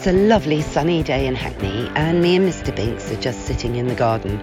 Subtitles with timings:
[0.00, 2.74] It's a lovely sunny day in Hackney, and me and Mr.
[2.74, 4.42] Binks are just sitting in the garden.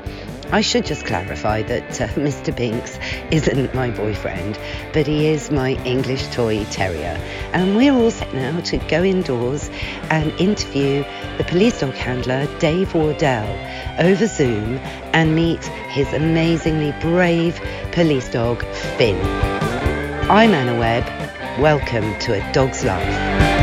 [0.51, 2.55] I should just clarify that uh, Mr.
[2.55, 2.99] Binks
[3.31, 4.59] isn't my boyfriend,
[4.93, 7.19] but he is my English toy terrier.
[7.53, 9.71] And we're all set now to go indoors
[10.11, 11.03] and interview
[11.39, 13.49] the police dog handler Dave Wardell
[13.97, 14.77] over Zoom
[15.13, 17.59] and meet his amazingly brave
[17.93, 18.63] police dog
[18.99, 19.19] Finn.
[20.29, 21.05] I'm Anna Webb.
[21.59, 23.56] Welcome to A Dog's Life.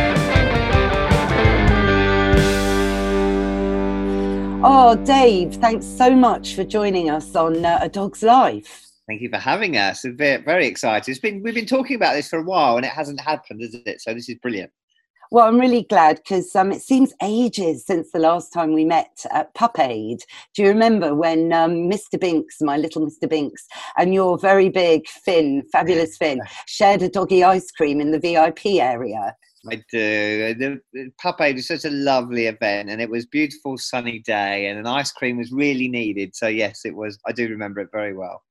[4.66, 8.88] Oh, Dave, thanks so much for joining us on uh, A Dog's Life.
[9.06, 10.04] Thank you for having us.
[10.04, 11.10] We're very, very excited.
[11.10, 13.74] It's been we've been talking about this for a while, and it hasn't happened, has
[13.74, 14.00] it?
[14.00, 14.73] So this is brilliant.
[15.30, 19.27] Well, I'm really glad because um, it seems ages since the last time we met
[19.32, 20.20] at Pup Aid.
[20.54, 22.18] Do you remember when um, Mr.
[22.18, 23.28] Binks, my little Mr.
[23.28, 23.66] Binks,
[23.98, 28.80] and your very big Finn, fabulous Finn, shared a doggy ice cream in the VIP
[28.80, 29.37] area?
[29.70, 30.54] I do.
[30.54, 34.79] The, Pup Aid was such a lovely event, and it was beautiful sunny day, and
[34.79, 36.34] an ice cream was really needed.
[36.37, 37.18] So yes, it was.
[37.26, 38.43] I do remember it very well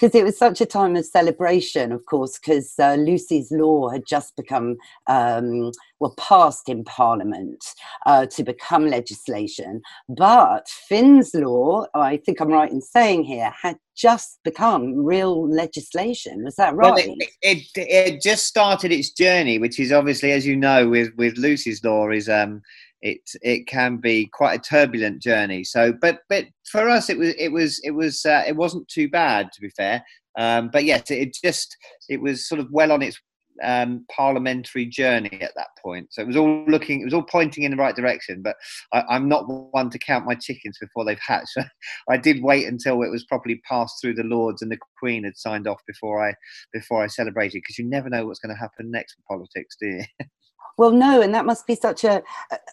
[0.00, 4.06] because it was such a time of celebration, of course, because uh, Lucy's law had
[4.06, 7.62] just become, um, well, passed in Parliament
[8.06, 9.82] uh, to become legislation.
[10.08, 16.44] But Finn's law, I think I'm right in saying here, had just become real legislation.
[16.44, 16.94] Was that right?
[16.94, 21.14] Well, it, it, it, just started its journey, which is obviously, as you know, with,
[21.16, 22.62] with Lucy's law, is um,
[23.02, 25.64] it it can be quite a turbulent journey.
[25.64, 29.08] So, but but for us, it was it was it was uh, it wasn't too
[29.08, 30.04] bad to be fair.
[30.38, 31.76] Um, but yes, it just
[32.08, 33.20] it was sort of well on its
[33.62, 36.08] um, parliamentary journey at that point.
[36.10, 38.42] So it was all looking, it was all pointing in the right direction.
[38.42, 38.56] But
[38.92, 41.56] I, am not one to count my chickens before they've hatched.
[42.08, 45.36] I did wait until it was properly passed through the Lords and the Queen had
[45.36, 46.34] signed off before I
[46.72, 49.86] before I celebrated because you never know what's going to happen next with politics, do
[49.86, 50.04] you?
[50.78, 52.22] Well, no, and that must be such a,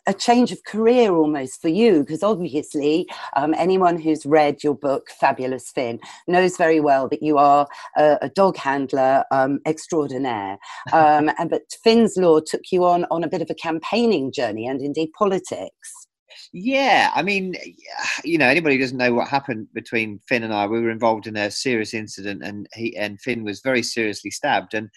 [0.05, 5.09] a change of career almost for you, because obviously, um, anyone who's read your book,
[5.19, 7.67] Fabulous Finn, knows very well that you are
[7.97, 10.57] a, a dog handler um, extraordinaire.
[10.93, 14.65] Um, and but Finn's Law took you on on a bit of a campaigning journey
[14.67, 16.06] and indeed politics.
[16.53, 17.55] Yeah, I mean,
[18.23, 21.27] you know, anybody who doesn't know what happened between Finn and I, we were involved
[21.27, 24.89] in a serious incident, and he and Finn was very seriously stabbed, and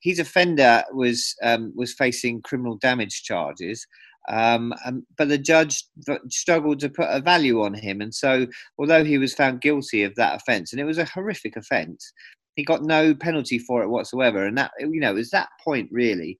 [0.00, 3.86] his offender was um, was facing criminal damage charges.
[4.26, 5.84] Um, um, but the judge
[6.30, 8.46] struggled to put a value on him, and so
[8.78, 12.12] although he was found guilty of that offence, and it was a horrific offence,
[12.56, 14.46] he got no penalty for it whatsoever.
[14.46, 16.38] And that you know, it was that point really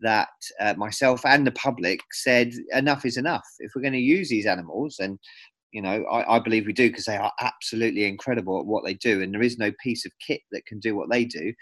[0.00, 0.28] that
[0.60, 3.46] uh, myself and the public said enough is enough.
[3.58, 5.18] If we're going to use these animals, and
[5.72, 8.94] you know, I, I believe we do because they are absolutely incredible at what they
[8.94, 11.52] do, and there is no piece of kit that can do what they do.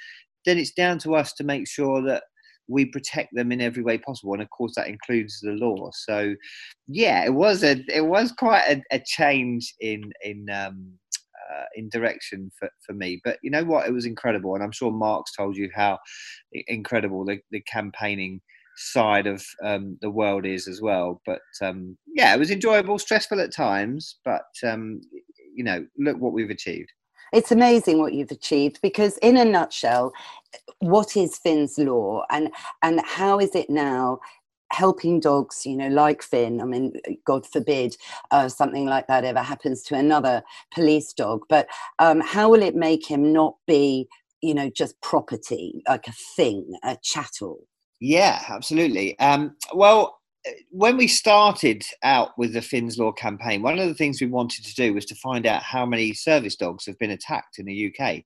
[0.44, 2.24] Then it's down to us to make sure that
[2.66, 5.90] we protect them in every way possible, and of course that includes the law.
[5.92, 6.34] So,
[6.88, 10.92] yeah, it was a it was quite a, a change in in um,
[11.52, 13.20] uh, in direction for, for me.
[13.24, 13.86] But you know what?
[13.86, 14.54] It was incredible.
[14.54, 15.98] And I'm sure Mark's told you how
[16.52, 18.40] incredible the, the campaigning
[18.76, 21.20] side of um, the world is as well.
[21.26, 24.18] But um, yeah, it was enjoyable, stressful at times.
[24.24, 25.00] But, um,
[25.54, 26.90] you know, look what we've achieved.
[27.32, 30.12] It's amazing what you've achieved because, in a nutshell,
[30.78, 32.48] what is Finn's law and
[32.82, 34.20] and how is it now
[34.74, 36.60] helping dogs, you know, like Finn.
[36.60, 36.92] I mean,
[37.24, 37.96] God forbid
[38.30, 40.42] uh, something like that ever happens to another
[40.72, 41.44] police dog.
[41.48, 41.68] But
[41.98, 44.08] um, how will it make him not be,
[44.42, 47.60] you know, just property, like a thing, a chattel?
[48.00, 49.18] Yeah, absolutely.
[49.18, 50.13] Um, well,
[50.70, 54.64] when we started out with the Finn's Law campaign, one of the things we wanted
[54.64, 57.94] to do was to find out how many service dogs have been attacked in the
[57.94, 58.22] UK.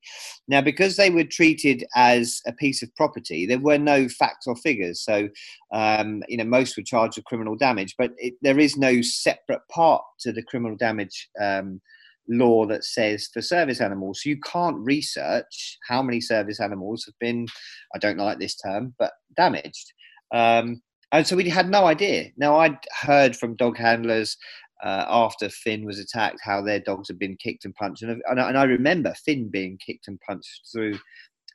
[0.48, 4.56] Now, because they were treated as a piece of property, there were no facts or
[4.56, 5.00] figures.
[5.00, 5.28] So,
[5.72, 9.62] um, you know, most were charged with criminal damage, but it, there is no separate
[9.70, 11.80] part to the criminal damage um,
[12.28, 14.22] law that says for service animals.
[14.24, 17.46] You can't research how many service animals have been,
[17.94, 19.92] I don't like this term, but damaged.
[20.34, 20.82] Um,
[21.12, 22.30] and so we had no idea.
[22.36, 24.36] Now I'd heard from dog handlers
[24.84, 28.38] uh, after Finn was attacked how their dogs had been kicked and punched, and, and,
[28.38, 30.98] and I remember Finn being kicked and punched through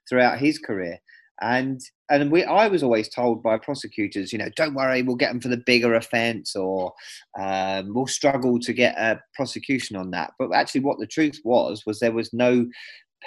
[0.10, 0.98] throughout his career.
[1.42, 5.30] And and we, I was always told by prosecutors, you know, don't worry, we'll get
[5.30, 6.94] them for the bigger offence, or
[7.40, 10.32] um, we'll struggle to get a prosecution on that.
[10.38, 12.68] But actually, what the truth was was there was no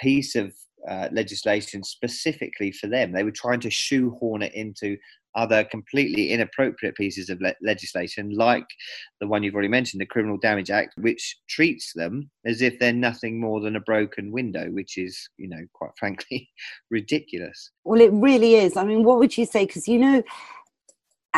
[0.01, 0.53] piece of
[0.89, 3.11] uh, legislation specifically for them.
[3.11, 4.95] They were trying to shoehorn it into
[5.37, 8.65] other completely inappropriate pieces of le- legislation, like
[9.21, 12.91] the one you've already mentioned, the Criminal Damage Act, which treats them as if they're
[12.91, 16.49] nothing more than a broken window, which is, you know, quite frankly,
[16.91, 17.71] ridiculous.
[17.85, 18.75] Well, it really is.
[18.75, 19.65] I mean, what would you say?
[19.65, 20.23] Because, you know,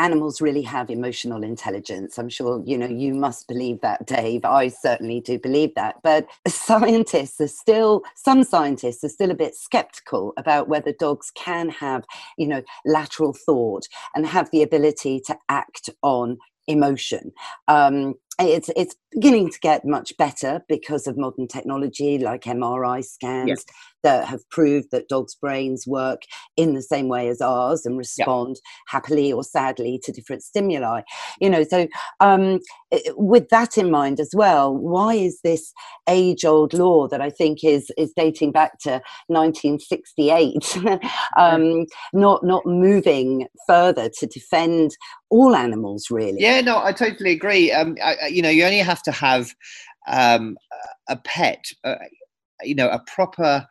[0.00, 2.18] animals really have emotional intelligence.
[2.18, 4.44] I'm sure, you know, you must believe that, Dave.
[4.44, 5.96] I certainly do believe that.
[6.02, 11.68] But scientists are still, some scientists are still a bit skeptical about whether dogs can
[11.68, 12.04] have,
[12.38, 17.32] you know, lateral thought and have the ability to act on emotion.
[17.68, 23.48] Um, it's it's beginning to get much better because of modern technology like MRI scans
[23.48, 23.64] yes.
[24.02, 26.22] That have proved that dogs' brains work
[26.56, 31.02] in the same way as ours and respond happily or sadly to different stimuli.
[31.40, 31.86] You know, so
[32.20, 32.60] um,
[33.16, 35.72] with that in mind as well, why is this
[36.08, 40.78] age-old law that I think is is dating back to 1968
[41.38, 44.96] um, not not moving further to defend
[45.30, 46.40] all animals really?
[46.40, 47.72] Yeah, no, I totally agree.
[47.72, 49.54] Um, I, you know, you only have to have
[50.08, 50.56] um,
[51.08, 51.96] a pet, uh,
[52.62, 53.66] you know, a proper,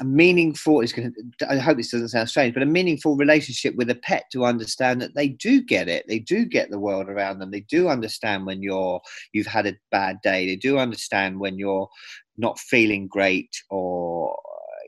[0.00, 0.80] a meaningful.
[0.80, 1.14] Is going.
[1.48, 5.00] I hope this doesn't sound strange, but a meaningful relationship with a pet to understand
[5.02, 6.06] that they do get it.
[6.08, 7.50] They do get the world around them.
[7.50, 9.00] They do understand when you're
[9.32, 10.46] you've had a bad day.
[10.46, 11.88] They do understand when you're
[12.36, 14.36] not feeling great or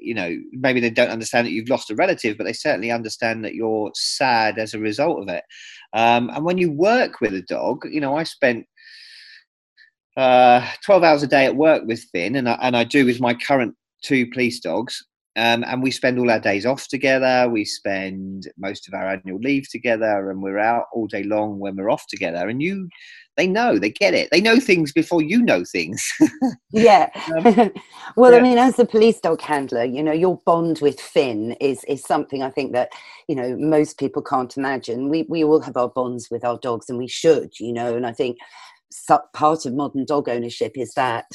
[0.00, 3.44] you know maybe they don't understand that you've lost a relative but they certainly understand
[3.44, 5.44] that you're sad as a result of it
[5.92, 8.66] um, and when you work with a dog you know i spent
[10.16, 13.20] uh, 12 hours a day at work with Finn, and I, and I do with
[13.20, 15.02] my current two police dogs.
[15.34, 17.49] Um, and we spend all our days off together.
[17.49, 21.75] We spend most of our annual leave together, and we're out all day long when
[21.75, 22.50] we're off together.
[22.50, 22.90] And you,
[23.38, 24.28] they know, they get it.
[24.31, 26.06] They know things before you know things.
[26.72, 27.08] yeah.
[27.34, 27.72] Um,
[28.16, 28.38] well, yeah.
[28.38, 32.05] I mean, as a police dog handler, you know, your bond with Finn is is
[32.05, 32.90] something I think that
[33.26, 35.08] you know most people can't imagine.
[35.08, 37.96] We we all have our bonds with our dogs, and we should, you know.
[37.96, 38.37] And I think
[39.33, 41.27] part of modern dog ownership is that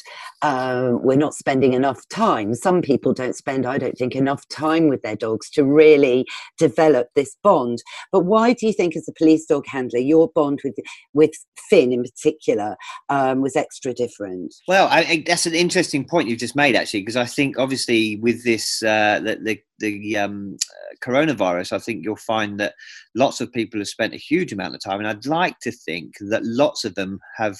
[0.42, 2.54] um, we're not spending enough time.
[2.54, 6.26] Some people don't spend, I don't think, enough time with their dogs to really
[6.58, 7.80] develop this bond.
[8.12, 10.76] But why do you think, as a police dog handler, your bond with
[11.14, 11.32] with
[11.70, 12.76] Finn in particular
[13.10, 14.54] um, was extra different?
[14.68, 18.44] Well, I, that's an interesting point you've just made, actually, because I think obviously with
[18.44, 20.58] this uh, the, the the um,
[21.04, 22.74] coronavirus, I think you'll find that
[23.16, 26.14] lots of people have spent a huge amount of time, and I'd like to think
[26.30, 27.58] that lots of them have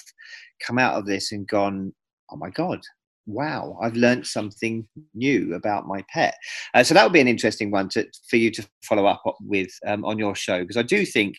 [0.64, 1.92] come out of this and gone,
[2.30, 2.80] "Oh my god,
[3.26, 6.34] wow, I've learned something new about my pet."
[6.74, 9.70] Uh, so that would be an interesting one to for you to follow up with
[9.86, 11.36] um, on your show because I do think,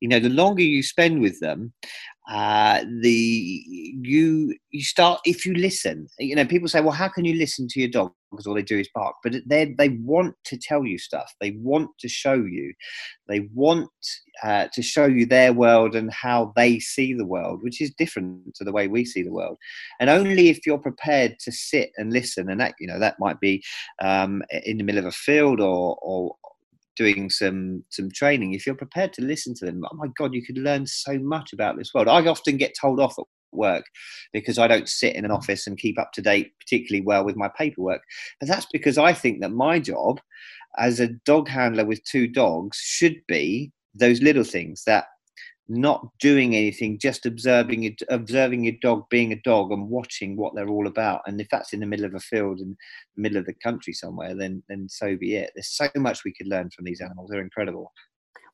[0.00, 1.72] you know, the longer you spend with them,
[2.30, 3.64] uh, the
[4.00, 7.66] you you start if you listen you know people say well how can you listen
[7.68, 8.12] to your dog?
[8.30, 9.16] Because all they do is bark.
[9.22, 11.30] But they they want to tell you stuff.
[11.40, 12.72] They want to show you.
[13.28, 13.90] They want
[14.42, 18.54] uh, to show you their world and how they see the world which is different
[18.54, 19.58] to the way we see the world.
[20.00, 23.40] And only if you're prepared to sit and listen and that you know that might
[23.40, 23.62] be
[24.00, 26.34] um, in the middle of a field or or
[26.96, 30.44] doing some some training, if you're prepared to listen to them, oh my God, you
[30.44, 32.08] could learn so much about this world.
[32.08, 33.84] I often get told off at work
[34.32, 37.36] because I don't sit in an office and keep up to date particularly well with
[37.36, 38.02] my paperwork.
[38.40, 40.20] But that's because I think that my job
[40.78, 45.04] as a dog handler with two dogs should be those little things that
[45.72, 50.54] not doing anything, just observing it, observing your dog being a dog and watching what
[50.54, 51.22] they're all about.
[51.26, 52.76] And if that's in the middle of a field in
[53.16, 55.50] the middle of the country somewhere, then then so be it.
[55.54, 57.30] There's so much we could learn from these animals.
[57.30, 57.92] They're incredible.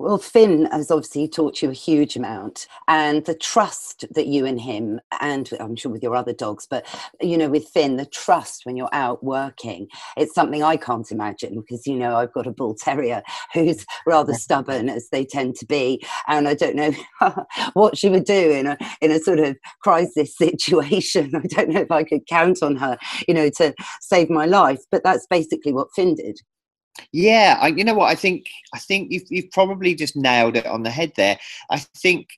[0.01, 4.61] Well, Finn has obviously taught you a huge amount, and the trust that you and
[4.61, 6.87] him, and I'm sure with your other dogs, but
[7.21, 11.57] you know, with Finn, the trust when you're out working, it's something I can't imagine
[11.61, 15.67] because you know I've got a bull terrier who's rather stubborn, as they tend to
[15.67, 16.93] be, and I don't know
[17.73, 21.33] what she would do in a in a sort of crisis situation.
[21.35, 24.81] I don't know if I could count on her, you know, to save my life,
[24.93, 26.39] but that's basically what Finn did.
[27.13, 28.11] Yeah, I, you know what?
[28.11, 31.39] I think I think you've, you've probably just nailed it on the head there.
[31.71, 32.29] I think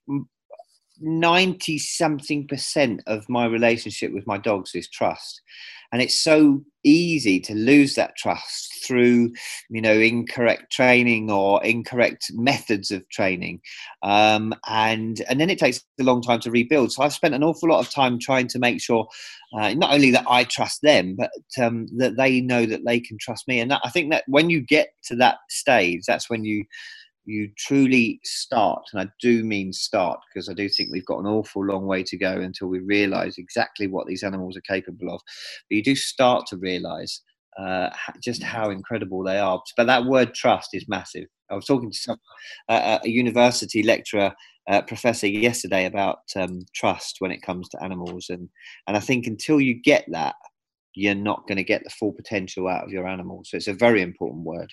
[1.00, 5.40] ninety something percent of my relationship with my dogs is trust,
[5.92, 9.30] and it's so easy to lose that trust through
[9.68, 13.60] you know incorrect training or incorrect methods of training.
[14.02, 16.92] Um, and and then it takes a long time to rebuild.
[16.92, 19.06] So i've spent an awful lot of time trying to make sure
[19.58, 21.30] uh, not only that i trust them but
[21.62, 23.60] um, that they know that they can trust me.
[23.60, 26.64] And that, i think that when you get to that stage that's when you
[27.24, 31.26] you truly start, and I do mean start because I do think we've got an
[31.26, 35.20] awful long way to go until we realise exactly what these animals are capable of.
[35.68, 37.22] But you do start to realise
[37.58, 37.90] uh,
[38.22, 39.60] just how incredible they are.
[39.76, 41.26] But that word trust is massive.
[41.50, 42.18] I was talking to some,
[42.68, 44.32] uh, a university lecturer,
[44.68, 48.48] uh, professor yesterday about um, trust when it comes to animals, and
[48.86, 50.36] and I think until you get that,
[50.94, 53.50] you're not going to get the full potential out of your animals.
[53.50, 54.72] So it's a very important word.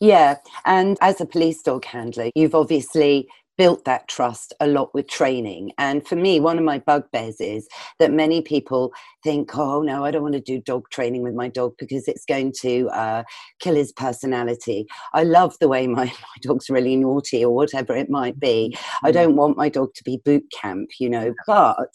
[0.00, 0.36] Yeah.
[0.64, 5.72] And as a police dog handler, you've obviously built that trust a lot with training.
[5.78, 7.68] And for me, one of my bugbears is
[7.98, 8.92] that many people
[9.22, 12.24] think, oh, no, I don't want to do dog training with my dog because it's
[12.24, 13.22] going to uh,
[13.60, 14.86] kill his personality.
[15.12, 18.76] I love the way my, my dog's really naughty or whatever it might be.
[19.02, 19.14] I mm.
[19.14, 21.94] don't want my dog to be boot camp, you know, but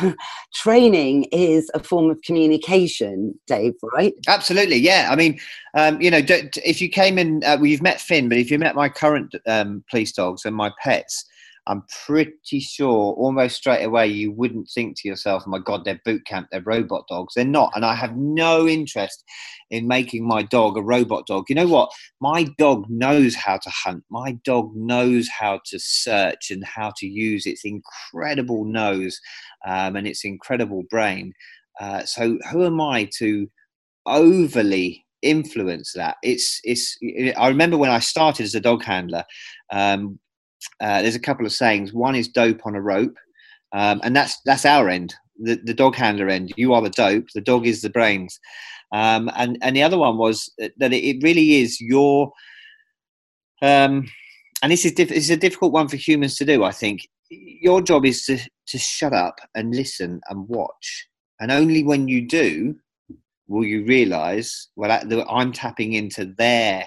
[0.54, 4.14] training is a form of communication, Dave, right?
[4.26, 4.76] Absolutely.
[4.76, 5.08] Yeah.
[5.10, 5.38] I mean,
[5.74, 8.58] um, you know, if you came in, uh, well, you've met Finn, but if you
[8.58, 11.24] met my current um, police dogs and my pets,
[11.66, 16.00] I'm pretty sure almost straight away you wouldn't think to yourself, oh my God, they're
[16.04, 17.32] boot camp, they're robot dogs.
[17.34, 17.72] They're not.
[17.74, 19.24] And I have no interest
[19.70, 21.44] in making my dog a robot dog.
[21.48, 21.90] You know what?
[22.20, 24.04] My dog knows how to hunt.
[24.10, 29.18] My dog knows how to search and how to use its incredible nose
[29.66, 31.32] um, and its incredible brain.
[31.80, 33.48] Uh, so who am I to
[34.06, 36.16] overly influence that.
[36.22, 36.98] It's it's.
[37.36, 39.24] I remember when I started as a dog handler.
[39.72, 40.20] Um,
[40.80, 41.92] uh, there's a couple of sayings.
[41.92, 43.16] One is dope on a rope,
[43.72, 46.52] um, and that's that's our end, the, the dog handler end.
[46.56, 47.26] You are the dope.
[47.34, 48.38] The dog is the brains.
[48.92, 52.32] Um, and and the other one was that it, really is your.
[53.62, 54.08] Um,
[54.62, 56.64] and this is diff- this is a difficult one for humans to do.
[56.64, 61.08] I think your job is to to shut up and listen and watch,
[61.40, 62.76] and only when you do
[63.46, 66.86] will you realize well i'm tapping into their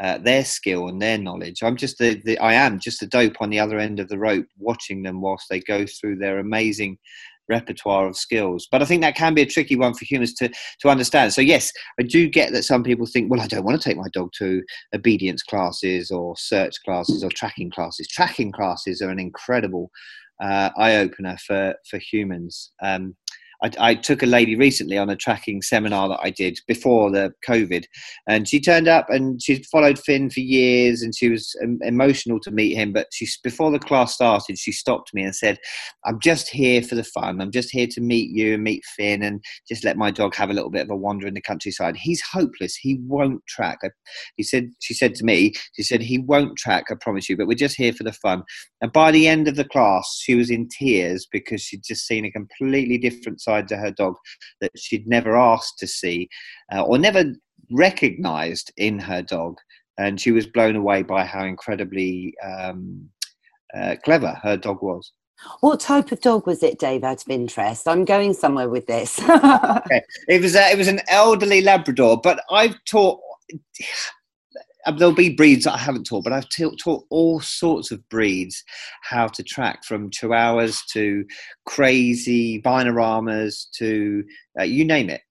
[0.00, 1.62] uh, their skill and their knowledge.
[1.62, 4.18] I'm just the, the, i am just a dope on the other end of the
[4.18, 6.98] rope watching them whilst they go through their amazing
[7.48, 8.68] repertoire of skills.
[8.70, 10.50] But i think that can be a tricky one for humans to
[10.80, 11.32] to understand.
[11.32, 13.96] So yes i do get that some people think well i don't want to take
[13.96, 14.62] my dog to
[14.94, 18.08] obedience classes or search classes or tracking classes.
[18.08, 19.90] Tracking classes are an incredible
[20.42, 22.72] uh, eye opener for for humans.
[22.82, 23.16] Um,
[23.62, 27.32] I, I, took a lady recently on a tracking seminar that I did before the
[27.46, 27.84] COVID,
[28.28, 32.38] and she turned up and she'd followed Finn for years, and she was um, emotional
[32.40, 32.92] to meet him.
[32.92, 35.58] But she, before the class started, she stopped me and said,
[36.04, 37.40] "I'm just here for the fun.
[37.40, 40.50] I'm just here to meet you and meet Finn, and just let my dog have
[40.50, 41.96] a little bit of a wander in the countryside.
[41.96, 42.76] He's hopeless.
[42.76, 43.78] He won't track."
[44.36, 46.84] He said, "She said to me, she said he won't track.
[46.90, 47.36] I promise you.
[47.36, 48.42] But we're just here for the fun."
[48.82, 52.24] And by the end of the class, she was in tears because she'd just seen
[52.24, 54.14] a completely different side to her dog
[54.60, 56.28] that she'd never asked to see
[56.74, 57.24] uh, or never
[57.70, 59.56] recognized in her dog.
[59.98, 63.08] And she was blown away by how incredibly um,
[63.76, 65.12] uh, clever her dog was.
[65.60, 67.04] What type of dog was it, Dave?
[67.04, 69.20] Out of interest, I'm going somewhere with this.
[69.22, 70.02] okay.
[70.28, 73.20] It was a, it was an elderly Labrador, but I've taught
[74.92, 78.62] there'll be breeds that I haven't taught, but I've t- taught all sorts of breeds
[79.02, 81.24] how to track from chihuahuas to
[81.64, 84.24] crazy Weimaraner to
[84.58, 85.22] uh, you name it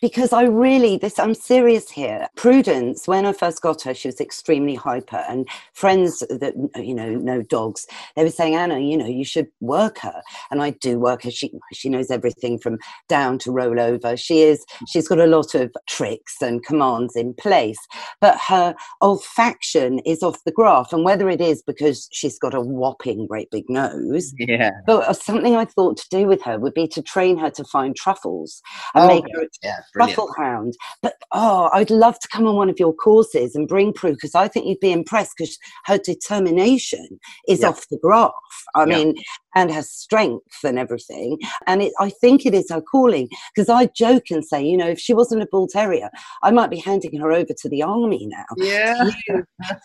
[0.00, 2.26] because I really this I'm serious here.
[2.36, 7.10] Prudence, when I first got her, she was extremely hyper, and friends that you know
[7.10, 7.86] know dogs,
[8.16, 11.30] they were saying, Anna, you know, you should work her, and I do work her.
[11.30, 14.16] She she knows everything from down to roll over.
[14.16, 17.78] She is she's got a lot of tricks and commands in place,
[18.20, 22.60] but her olfaction is off the graph, and whether it is because she's got a
[22.60, 26.74] whopping great big nose, yeah, but uh, something I thought to do with her would
[26.74, 28.62] be to train her to find truffles
[28.94, 30.74] and oh, make her yeah, Truffle Hound.
[31.02, 34.34] But oh, I'd love to come on one of your courses and bring Prue because
[34.34, 37.68] I think you'd be impressed because her determination is yeah.
[37.68, 38.32] off the graph.
[38.74, 38.96] I yeah.
[38.96, 39.14] mean,
[39.54, 41.38] and her strength and everything.
[41.66, 44.88] And it, I think it is her calling because I joke and say, you know,
[44.88, 46.10] if she wasn't a bull terrier,
[46.42, 48.44] I might be handing her over to the army now.
[48.72, 49.10] Yeah.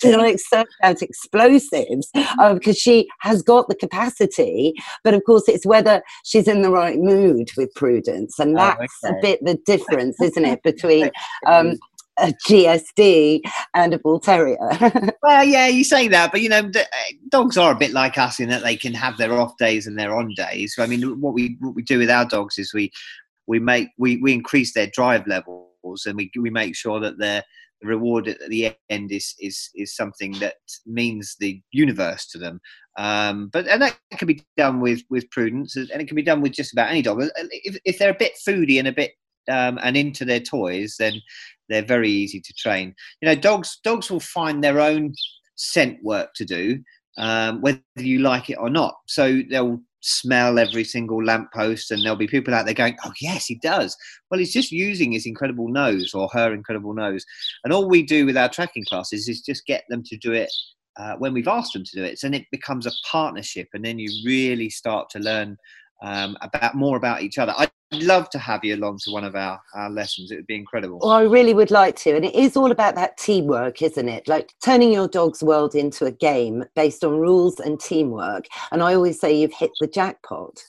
[0.02, 2.10] to like search out explosives
[2.54, 4.74] because she has got the capacity.
[5.04, 8.40] But of course, it's whether she's in the right mood with prudence.
[8.40, 9.18] And oh, that's oh, okay.
[9.18, 11.12] a bit the difference, isn't it, between
[11.46, 11.78] um,
[12.20, 13.42] a GSD
[13.74, 14.58] and a bull terrier.
[15.24, 16.84] well, yeah, you say that, but you know, eh,
[17.30, 19.98] dogs are a bit like us in that they can have their off days and
[19.98, 20.76] their on days.
[20.78, 22.92] I mean, what we what we do with our dogs is we
[23.46, 27.44] we make we we increase their drive levels and we we make sure that the
[27.84, 30.56] reward at the end is is is something that
[30.86, 32.60] means the universe to them.
[32.98, 36.42] Um, but and that can be done with with prudence, and it can be done
[36.42, 37.22] with just about any dog.
[37.22, 39.12] If, if they're a bit foodie and a bit
[39.50, 41.22] um, and into their toys, then
[41.70, 42.94] they're very easy to train.
[43.22, 45.14] You know, dogs dogs will find their own
[45.56, 46.80] scent work to do,
[47.18, 48.96] um, whether you like it or not.
[49.08, 53.46] So they'll smell every single lamppost, and there'll be people out there going, "Oh yes,
[53.46, 53.96] he does."
[54.30, 57.26] Well, he's just using his incredible nose or her incredible nose,
[57.64, 60.52] and all we do with our tracking classes is just get them to do it
[60.98, 62.20] uh, when we've asked them to do it.
[62.20, 65.58] So it becomes a partnership, and then you really start to learn
[66.04, 67.54] um, about more about each other.
[67.58, 70.32] I love to have you along to one of our, our lessons.
[70.32, 71.00] It would be incredible.
[71.00, 72.16] Well, I really would like to.
[72.16, 74.28] And it is all about that teamwork, isn't it?
[74.28, 78.46] Like turning your dog's world into a game based on rules and teamwork.
[78.72, 80.62] And I always say you've hit the jackpot.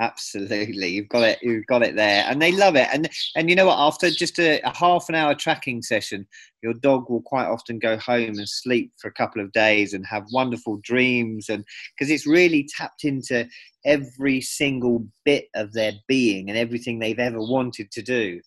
[0.00, 1.40] Absolutely, you've got it.
[1.42, 2.86] You've got it there, and they love it.
[2.92, 3.78] And and you know what?
[3.78, 6.24] After just a, a, half an hour tracking session,
[6.62, 10.06] your dog will quite often go home and sleep for a couple of days and
[10.06, 11.48] have wonderful dreams.
[11.48, 11.64] And
[11.96, 13.48] because it's really tapped into
[13.84, 18.40] every single bit of their being and everything they've ever wanted to do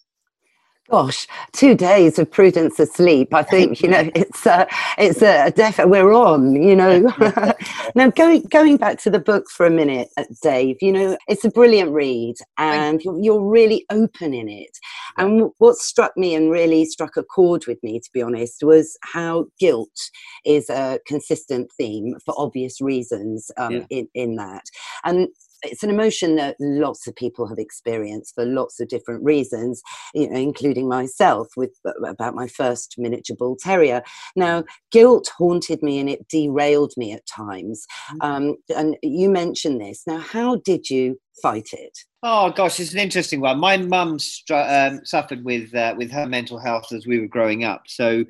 [0.91, 3.33] gosh, two days of prudence asleep.
[3.33, 4.67] I think you know it's a
[4.97, 6.61] it's a def- we're on.
[6.61, 7.13] You know,
[7.95, 10.77] now going going back to the book for a minute, uh, Dave.
[10.81, 14.77] You know, it's a brilliant read, and you're, you're really open in it.
[15.17, 18.97] And what struck me and really struck a chord with me, to be honest, was
[19.01, 20.11] how guilt
[20.45, 23.85] is a consistent theme for obvious reasons um, yeah.
[23.89, 24.63] in in that,
[25.05, 25.29] and
[25.63, 29.81] it's an emotion that lots of people have experienced for lots of different reasons,
[30.13, 31.71] you know, including myself with
[32.05, 34.01] about my first miniature bull terrier.
[34.35, 37.85] Now, guilt haunted me and it derailed me at times.
[38.13, 38.17] Mm.
[38.21, 40.03] Um, and you mentioned this.
[40.07, 41.97] Now, how did you fight it?
[42.23, 43.59] Oh gosh, it's an interesting one.
[43.59, 44.19] My mum
[44.53, 47.83] um, suffered with uh, with her mental health as we were growing up.
[47.87, 48.23] So,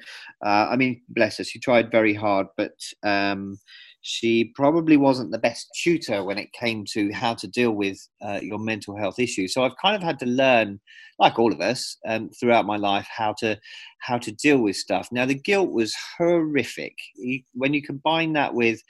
[0.46, 2.74] uh, I mean, bless her, she tried very hard, but
[3.04, 3.60] um,
[4.02, 8.40] she probably wasn't the best tutor when it came to how to deal with uh,
[8.42, 9.54] your mental health issues.
[9.54, 10.80] So I've kind of had to learn,
[11.20, 13.60] like all of us, um, throughout my life, how to
[14.00, 15.08] how to deal with stuff.
[15.12, 16.96] Now the guilt was horrific.
[17.54, 18.82] when you combine that with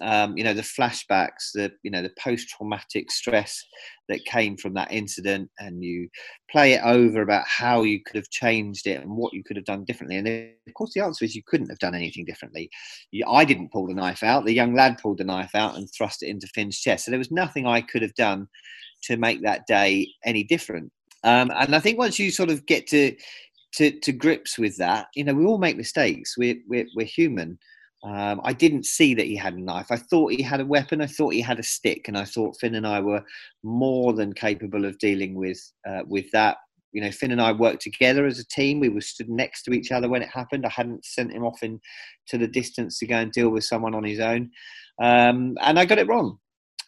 [0.00, 3.62] um, you know the flashbacks the you know the post-traumatic stress
[4.08, 6.08] that came from that incident and you
[6.50, 9.64] play it over about how you could have changed it and what you could have
[9.64, 10.16] done differently.
[10.16, 12.70] And of course the answer is you couldn't have done anything differently.
[13.26, 14.44] I didn't pull the knife out.
[14.44, 17.04] The young lad pulled the knife out and thrust it into finn's chest.
[17.04, 18.48] So there was nothing i could have done
[19.04, 20.90] to make that day any different.
[21.24, 23.14] Um, and i think once you sort of get to
[23.74, 26.36] to, to grips with that you know we all make mistakes.
[26.36, 27.58] We're, we're, we're human
[28.04, 29.90] um, I didn't see that he had a knife.
[29.90, 31.00] I thought he had a weapon.
[31.00, 33.24] I thought he had a stick, and I thought Finn and I were
[33.62, 36.56] more than capable of dealing with uh, with that.
[36.92, 38.80] You know, Finn and I worked together as a team.
[38.80, 40.66] We were stood next to each other when it happened.
[40.66, 41.80] I hadn't sent him off in
[42.28, 44.50] to the distance to go and deal with someone on his own,
[45.00, 46.38] um, and I got it wrong.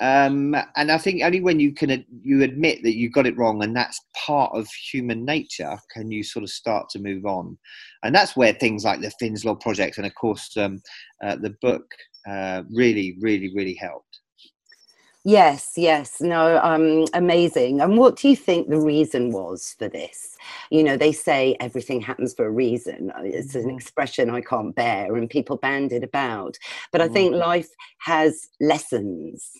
[0.00, 3.62] Um, and I think only when you can you admit that you got it wrong,
[3.62, 7.56] and that's part of human nature, can you sort of start to move on.
[8.02, 10.82] And that's where things like the Finn's Law project, and of course um,
[11.24, 11.84] uh, the book,
[12.28, 14.20] uh, really, really, really helped.
[15.26, 17.80] Yes, yes, no, um, amazing.
[17.80, 20.36] And what do you think the reason was for this?
[20.70, 23.10] You know, they say everything happens for a reason.
[23.22, 23.70] It's an mm-hmm.
[23.70, 26.58] expression I can't bear, and people band it about.
[26.92, 27.40] But I think mm-hmm.
[27.40, 29.50] life has lessons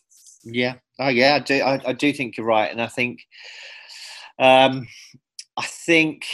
[0.45, 0.75] yeah.
[0.99, 1.35] Oh, yeah.
[1.37, 1.61] I do.
[1.61, 3.27] I, I do think you're right, and I think,
[4.39, 4.87] um,
[5.57, 6.27] I think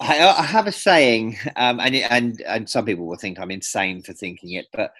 [0.00, 4.02] I, I have a saying, um, and and and some people will think I'm insane
[4.02, 4.92] for thinking it, but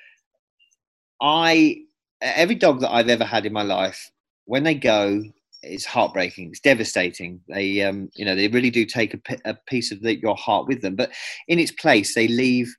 [1.21, 1.79] I
[2.21, 4.11] every dog that I've ever had in my life,
[4.47, 5.23] when they go,
[5.63, 6.51] it's heartbreaking.
[6.51, 7.41] It's devastating.
[7.49, 10.67] They, um, you know, they really do take a, a piece of the, your heart
[10.67, 10.97] with them.
[10.97, 11.13] But
[11.49, 12.75] in its place, they leave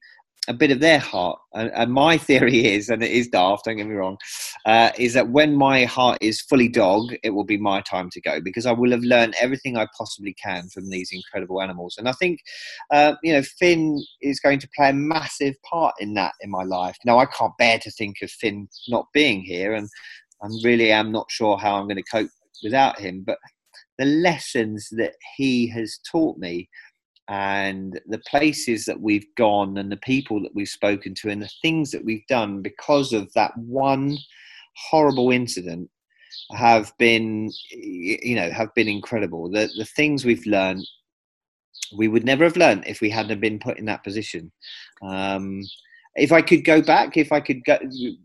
[0.48, 1.40] a bit of their heart.
[1.54, 4.18] And, and, my theory is, and it is daft, don't get me wrong,
[4.66, 8.22] uh, is that when my heart is fully dog, it will be my time to
[8.22, 11.96] go because I will have learned everything I possibly can from these incredible animals.
[11.98, 12.40] And I think,
[12.92, 16.64] uh, you know, Finn is going to play a massive part in that in my
[16.64, 16.98] life.
[17.06, 19.90] Now, I can't bear to think of Finn not being here, and
[20.44, 22.30] I really am not sure how I'm going to cope
[22.64, 23.24] without him.
[23.26, 23.38] But
[23.98, 26.70] the lessons that he has taught me
[27.28, 31.52] and the places that we've gone and the people that we've spoken to and the
[31.62, 34.18] things that we've done because of that one
[34.76, 35.90] horrible incident
[36.52, 39.50] have been you know have been incredible.
[39.50, 40.86] The the things we've learned
[41.96, 44.52] we would never have learned if we hadn't been put in that position.
[45.02, 45.62] Um,
[46.16, 47.78] if I could go back, if I could go,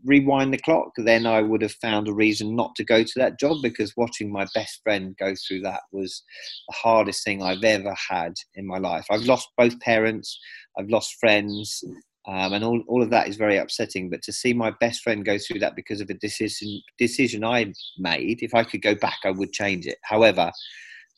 [0.05, 3.37] rewind the clock, then I would have found a reason not to go to that
[3.37, 6.23] job because watching my best friend go through that was
[6.69, 9.05] the hardest thing I've ever had in my life.
[9.11, 10.39] I've lost both parents,
[10.77, 11.83] I've lost friends,
[12.27, 14.09] um, and all, all of that is very upsetting.
[14.09, 17.73] But to see my best friend go through that because of a decision decision I
[17.97, 19.97] made, if I could go back, I would change it.
[20.03, 20.51] However,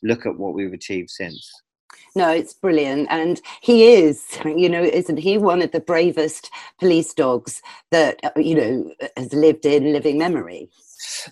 [0.02, 1.50] look at what we've achieved since.
[2.14, 3.08] No, it's brilliant.
[3.10, 8.30] And he is, you know, isn't he one of the bravest police dogs that, uh,
[8.36, 10.70] you know, has lived in living memory?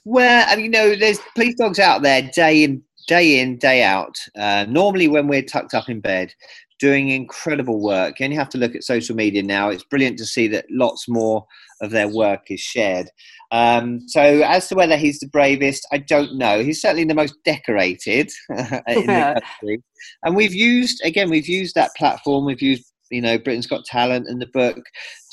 [0.04, 3.82] Well, I mean, you know, there's police dogs out there day in day in, day
[3.82, 4.16] out.
[4.36, 6.34] Uh, normally, when we're tucked up in bed,
[6.82, 8.20] doing incredible work.
[8.20, 9.68] And you have to look at social media now.
[9.68, 11.46] It's brilliant to see that lots more
[11.80, 13.08] of their work is shared.
[13.52, 16.64] Um, so, as to whether he's the bravest, I don't know.
[16.64, 19.82] He's certainly the most decorated in the country.
[20.24, 22.44] And we've used, again, we've used that platform.
[22.44, 24.82] We've used you know Britain's Got Talent and the book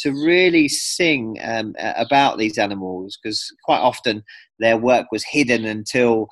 [0.01, 4.23] to really sing um, about these animals because quite often
[4.59, 6.27] their work was hidden until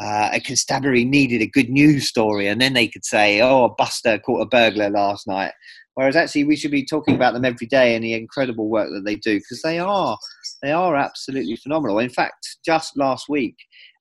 [0.00, 3.74] uh, a constabulary needed a good news story and then they could say oh a
[3.74, 5.52] buster caught a burglar last night.
[5.94, 9.04] Whereas actually we should be talking about them every day and the incredible work that
[9.04, 10.16] they do because they are
[10.62, 11.98] they are absolutely phenomenal.
[11.98, 13.56] In fact just last week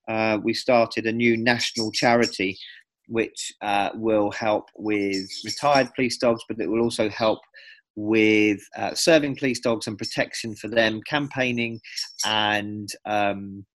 [0.08, 2.58] uh, we started a new national charity
[3.08, 7.40] which uh, will help with retired police dogs, but it will also help
[7.96, 11.80] with uh, serving police dogs and protection for them, campaigning
[12.26, 13.66] and um,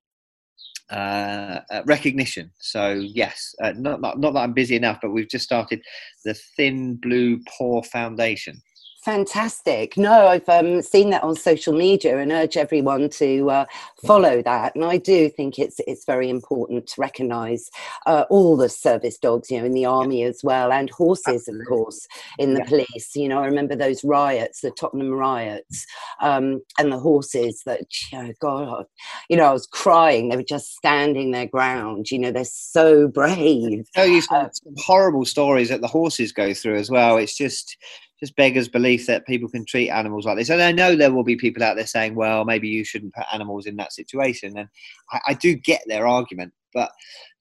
[0.91, 2.51] uh, uh recognition.
[2.59, 5.83] So yes, uh, not, not not that I'm busy enough, but we've just started
[6.25, 8.63] the Thin Blue Paw Foundation.
[9.07, 9.97] Fantastic.
[9.97, 13.65] No, I've um, seen that on social media and urge everyone to uh,
[14.05, 14.75] follow that.
[14.75, 17.71] And I do think it's it's very important to recognise
[18.07, 21.55] uh, all the service dogs, you know, in the army as well, and horses, of
[21.69, 22.05] course,
[22.41, 22.69] in the yeah.
[22.69, 23.15] police.
[23.15, 25.87] You know, I remember those riots, the Tottenham riots,
[26.21, 28.87] um, and the horses that, you know, God,
[29.31, 30.31] you know, I was crying.
[30.31, 32.11] They were just standing their ground.
[32.11, 33.87] You know, they're so brave.
[33.97, 37.19] Oh, you uh, some horrible stories that the horses go through as well.
[37.19, 37.77] It's just
[38.21, 40.49] just beggars belief that people can treat animals like this.
[40.49, 43.27] And I know there will be people out there saying, well, maybe you shouldn't put
[43.33, 44.57] animals in that situation.
[44.57, 44.69] And
[45.13, 46.91] I, I do get their argument, but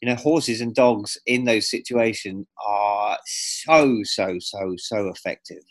[0.02, 5.64] you know, horses and dogs in those situations are so, so, so, so effective.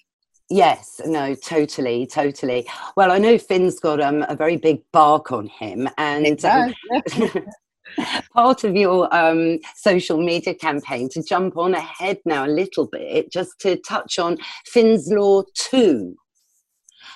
[0.50, 2.68] Yes, no, totally, totally.
[2.96, 6.74] Well, I know Finn's got um, a very big bark on him, and um,
[8.34, 13.30] part of your um, social media campaign to jump on ahead now a little bit,
[13.30, 16.14] just to touch on Finn's Law 2.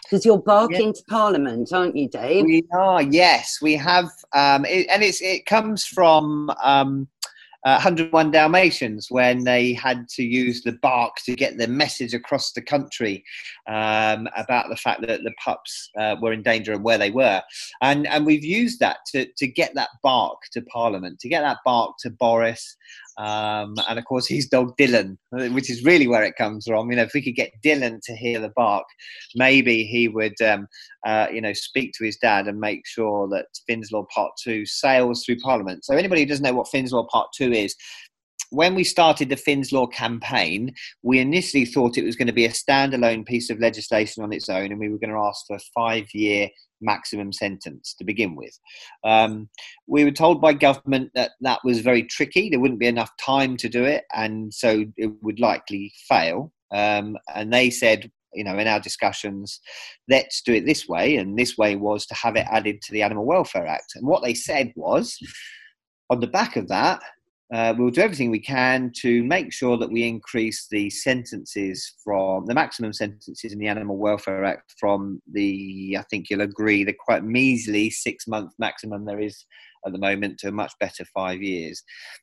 [0.04, 2.44] Because you're barking to Parliament, aren't you, Dave?
[2.44, 3.58] We are, yes.
[3.60, 7.08] We have, um, it, and it's, it comes from um,
[7.64, 12.52] uh, 101 Dalmatians when they had to use the bark to get the message across
[12.52, 13.24] the country
[13.66, 17.42] um, about the fact that the pups uh, were in danger and where they were.
[17.82, 21.58] And, and we've used that to, to get that bark to Parliament, to get that
[21.64, 22.76] bark to Boris,
[23.18, 26.88] um, and of course, his dog Dilyn, which is really where it comes from.
[26.90, 28.84] You know, if we could get Dilyn to hear the bark,
[29.34, 30.68] maybe he would, um,
[31.04, 34.64] uh, you know, speak to his dad and make sure that Finn's Law Part 2
[34.66, 35.84] sails through Parliament.
[35.84, 37.74] So, anybody who doesn't know what Finn's Law Part 2 is,
[38.50, 42.46] when we started the Finn's Law campaign, we initially thought it was going to be
[42.46, 45.56] a standalone piece of legislation on its own, and we were going to ask for
[45.56, 46.48] a five year
[46.80, 48.56] maximum sentence to begin with.
[49.04, 49.48] Um,
[49.86, 52.48] we were told by government that that was very tricky.
[52.48, 56.52] There wouldn't be enough time to do it, and so it would likely fail.
[56.72, 59.60] Um, and they said, you know, in our discussions,
[60.08, 61.16] let's do it this way.
[61.16, 63.92] And this way was to have it added to the Animal Welfare Act.
[63.94, 65.18] And what they said was,
[66.10, 67.00] on the back of that,
[67.52, 72.44] uh, we'll do everything we can to make sure that we increase the sentences from
[72.44, 76.92] the maximum sentences in the Animal Welfare Act from the, I think you'll agree, the
[76.92, 79.46] quite measly six month maximum there is
[79.86, 81.82] at the moment to a much better five years.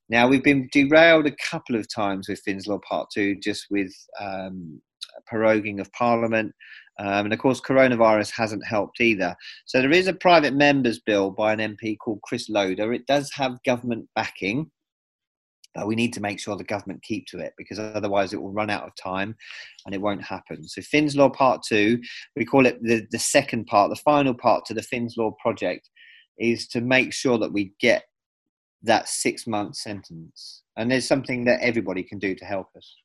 [0.10, 3.92] Now, we've been derailed a couple of times with Finn's Law Part 2, just with
[4.22, 4.80] um,
[5.32, 6.54] proroguing of Parliament.
[7.00, 9.36] Um, and of course, coronavirus hasn't helped either.
[9.66, 12.94] So there is a private members bill by an MP called Chris Loder.
[12.94, 14.70] It does have government backing.
[15.76, 18.54] But we need to make sure the government keep to it because otherwise it will
[18.54, 19.36] run out of time
[19.86, 20.68] and it won't happen.
[20.68, 22.00] So Finn's Law Part 2,
[22.38, 25.90] we call it the, the second part, the final part to the Finn's Law project,
[26.40, 28.04] is to make sure that we get
[28.84, 30.64] that six month sentence.
[30.78, 32.96] And there's something that everybody can do to help us.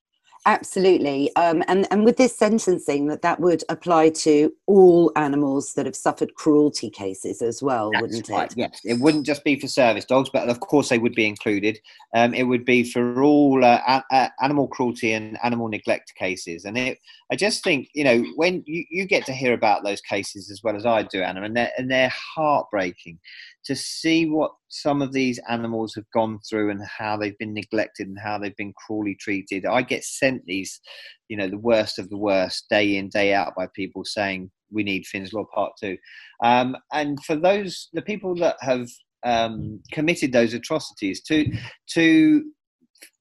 [0.46, 1.34] Absolutely.
[1.36, 5.94] Um, and, and with this sentencing, that that would apply to all animals that have
[5.94, 8.56] suffered cruelty cases as well, That's wouldn't right, it?
[8.56, 8.80] Yes.
[8.84, 11.78] It wouldn't just be for service dogs, but of course they would be included.
[12.14, 16.64] Um, it would be for all uh, a- a- animal cruelty and animal neglect cases.
[16.64, 16.98] And it,
[17.30, 20.62] I just think, you know, when you, you get to hear about those cases as
[20.62, 23.18] well as I do, Anna, and they're, and they're heartbreaking
[23.64, 28.08] to see what some of these animals have gone through and how they've been neglected
[28.08, 29.66] and how they've been cruelly treated.
[29.66, 30.80] I get sent these,
[31.28, 34.82] you know, the worst of the worst day in, day out by people saying we
[34.82, 35.96] need Finn's Law Part 2.
[36.42, 38.88] Um, and for those, the people that have
[39.24, 41.46] um, committed those atrocities, to,
[41.94, 42.44] to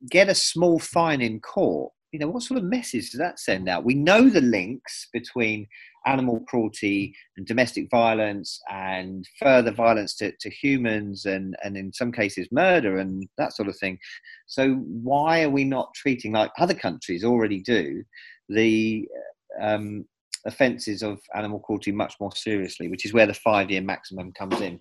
[0.10, 3.70] get a small fine in court, you know, what sort of message does that send
[3.70, 3.84] out?
[3.84, 5.68] We know the links between
[6.10, 12.12] animal cruelty and domestic violence and further violence to, to humans and, and in some
[12.12, 13.98] cases murder and that sort of thing.
[14.48, 18.04] So why are we not treating like other countries already do
[18.50, 19.08] the
[19.62, 20.06] um,
[20.46, 24.60] offences of animal cruelty much more seriously, which is where the five year maximum comes
[24.62, 24.80] in.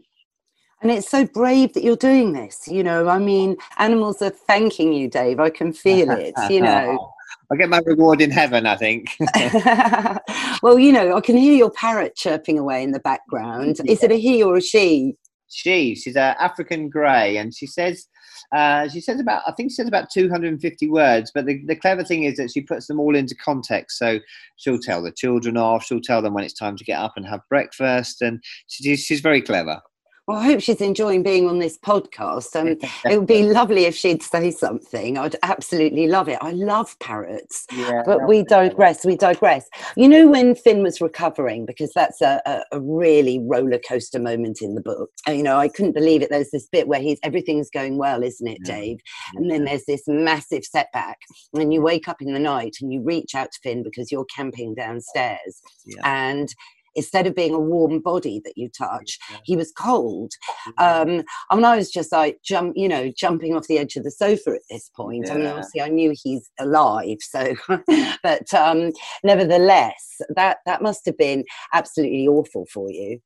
[0.81, 2.69] And it's so brave that you're doing this.
[2.69, 5.41] You know, I mean, animals are thanking you, Dave.
[5.41, 7.13] I can feel it, you know.
[7.51, 9.17] I'll get my reward in heaven, I think.
[10.63, 13.81] well, you know, I can hear your parrot chirping away in the background.
[13.83, 13.93] Yeah.
[13.93, 15.15] Is it a he or a she?
[15.49, 15.95] She.
[15.95, 18.07] She's an African grey, and she says,
[18.55, 21.33] uh, she says about, I think she says about 250 words.
[21.35, 23.99] But the, the clever thing is that she puts them all into context.
[23.99, 24.19] So
[24.57, 25.85] she'll tell the children off.
[25.85, 29.21] She'll tell them when it's time to get up and have breakfast, and she, she's
[29.21, 29.81] very clever.
[30.29, 32.55] Well, I hope she's enjoying being on this podcast.
[32.55, 32.77] Um,
[33.11, 35.17] it would be lovely if she'd say something.
[35.17, 36.37] I'd absolutely love it.
[36.43, 37.67] I love parrots.
[37.73, 39.07] Yeah, but we digress.
[39.07, 39.67] We digress.
[39.97, 44.61] You know, when Finn was recovering, because that's a, a, a, really roller coaster moment
[44.61, 45.09] in the book.
[45.27, 46.29] And, you know, I couldn't believe it.
[46.29, 48.75] There's this bit where he's everything's going well, isn't it, yeah.
[48.75, 48.99] Dave?
[49.35, 51.17] And then there's this massive setback.
[51.55, 54.27] And you wake up in the night and you reach out to Finn because you're
[54.27, 55.63] camping downstairs.
[55.87, 56.03] Yeah.
[56.05, 56.55] And
[56.99, 60.33] instead of being a warm body that you touch, he was cold.
[60.77, 64.05] Um, I mean, I was just like jump, you know, jumping off the edge of
[64.05, 65.27] the sofa at this point.
[65.27, 65.35] Yeah.
[65.35, 67.55] I mean, obviously, I knew he's alive, so,
[68.23, 73.21] but um, nevertheless, that that must have been absolutely awful for you.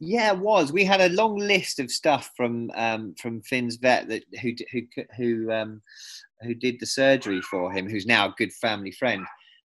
[0.00, 0.72] Yeah, it was.
[0.72, 4.80] We had a long list of stuff from um, from Finn's vet that who who
[5.16, 5.82] who um,
[6.42, 9.24] who did the surgery for him, who's now a good family friend,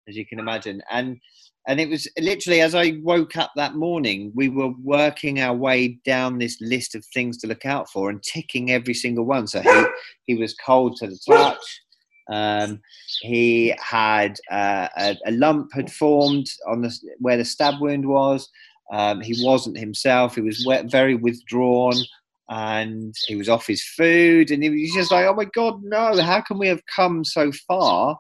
[0.09, 1.19] as you can imagine, and
[1.66, 5.98] and it was literally as I woke up that morning, we were working our way
[6.05, 9.46] down this list of things to look out for and ticking every single one.
[9.46, 9.85] So he,
[10.27, 11.81] he was cold to the touch.
[12.31, 12.81] Um,
[13.20, 18.48] he had uh, a, a, lump had formed on the where the stab wound was.
[18.92, 20.35] Um, he wasn't himself.
[20.35, 21.94] He was very withdrawn,
[22.48, 24.50] and he was off his food.
[24.50, 26.16] And he was just like, "Oh my God, no!
[26.22, 28.16] How can we have come so far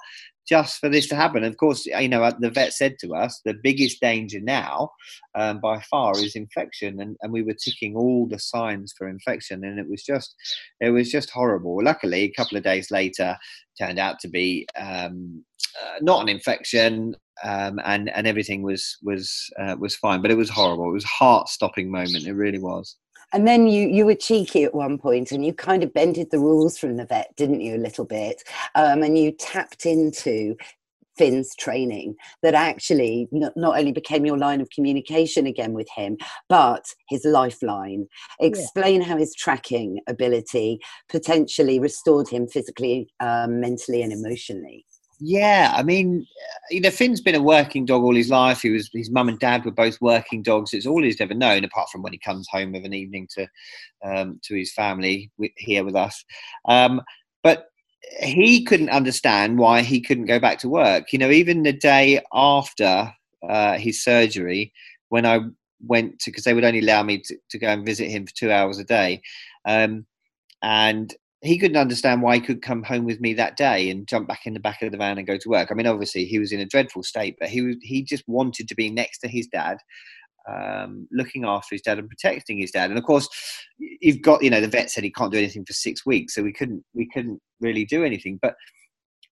[0.48, 1.44] just for this to happen.
[1.44, 4.90] Of course, you know, the vet said to us the biggest danger now,
[5.34, 9.64] um, by far, is infection, and, and we were ticking all the signs for infection,
[9.64, 10.34] and it was just,
[10.80, 11.82] it was just horrible.
[11.82, 13.36] Luckily, a couple of days later,
[13.78, 15.44] turned out to be um,
[15.82, 20.22] uh, not an infection, um, and and everything was was uh, was fine.
[20.22, 20.88] But it was horrible.
[20.88, 22.26] It was a heart stopping moment.
[22.26, 22.96] It really was
[23.34, 26.38] and then you you were cheeky at one point and you kind of bended the
[26.38, 28.42] rules from the vet didn't you a little bit
[28.74, 30.56] um, and you tapped into
[31.16, 36.16] Finn's training that actually not, not, only became your line of communication again with him,
[36.48, 38.08] but his lifeline.
[38.40, 39.06] Explain yeah.
[39.06, 44.84] how his tracking ability potentially restored him physically, um, mentally, and emotionally.
[45.20, 46.26] Yeah, I mean,
[46.70, 48.62] you know, Finn's been a working dog all his life.
[48.62, 50.72] He was his mum and dad were both working dogs.
[50.72, 53.48] It's all he's ever known, apart from when he comes home of an evening to
[54.04, 56.24] um, to his family here with us.
[56.68, 57.00] Um,
[57.42, 57.68] but
[58.20, 61.12] he couldn't understand why he couldn't go back to work.
[61.12, 63.12] You know, even the day after
[63.48, 64.72] uh, his surgery,
[65.10, 65.40] when I
[65.86, 68.34] went to because they would only allow me to, to go and visit him for
[68.34, 69.22] two hours a day.
[69.64, 70.06] Um,
[70.62, 74.26] and he couldn't understand why he could come home with me that day and jump
[74.26, 75.68] back in the back of the van and go to work.
[75.70, 78.68] I mean, obviously he was in a dreadful state, but he was, he just wanted
[78.68, 79.78] to be next to his dad,
[80.48, 82.90] um, looking after his dad and protecting his dad.
[82.90, 83.28] And of course,
[83.78, 86.42] you've got you know the vet said he can't do anything for six weeks, so
[86.42, 88.38] we couldn't we couldn't really do anything.
[88.40, 88.54] But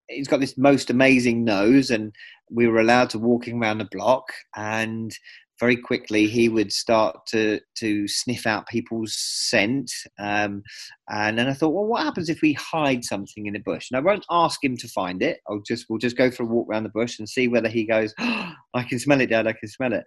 [0.09, 2.13] he's got this most amazing nose, and
[2.51, 5.17] we were allowed to walking around the block and
[5.61, 10.63] very quickly he would start to to sniff out people's scent um,
[11.11, 13.91] and then i thought well what happens if we hide something in a bush?
[13.91, 15.41] And i won't ask him to find it.
[15.49, 17.85] I'll just we'll just go for a walk around the bush and see whether he
[17.85, 20.05] goes oh, i can smell it dad i can smell it.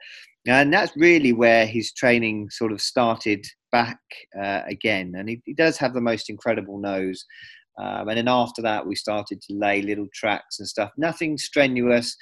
[0.48, 4.00] And that's really where his training sort of started back
[4.42, 5.14] uh, again.
[5.18, 7.26] And he, he, does have the most incredible nose
[7.78, 10.92] um, and then after that we started to lay little tracks and stuff.
[10.98, 12.16] Nothing strenuous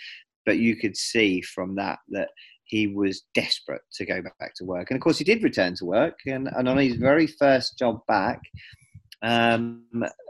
[0.46, 2.30] but you could see from that that
[2.66, 4.90] he was desperate to go back to work.
[4.90, 6.20] And of course, he did return to work.
[6.26, 8.42] And, and on his very first job back,
[9.22, 9.84] um,